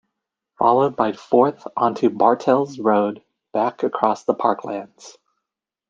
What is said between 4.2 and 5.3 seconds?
the parklands.